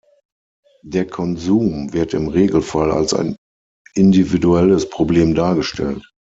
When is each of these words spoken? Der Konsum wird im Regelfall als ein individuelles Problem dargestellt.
Der 0.83 1.05
Konsum 1.05 1.93
wird 1.93 2.15
im 2.15 2.27
Regelfall 2.27 2.89
als 2.91 3.13
ein 3.13 3.35
individuelles 3.93 4.89
Problem 4.89 5.35
dargestellt. 5.35 6.11